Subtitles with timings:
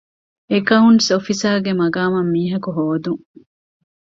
[0.51, 3.23] އެކައުންޓްސް އޮފިސަރގެ މަގާމަށް މީހަކު ހޯދުން